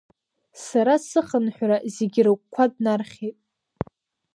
[0.65, 3.37] Сара сыхынҳәра зегьы рыгәқәа днархьит.